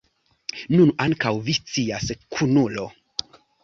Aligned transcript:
Nun 0.77 0.93
ankaŭ 1.05 1.35
vi 1.51 1.57
scias, 1.59 2.11
kunulo. 2.35 2.93